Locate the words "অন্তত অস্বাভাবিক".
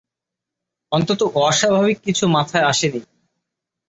0.91-1.97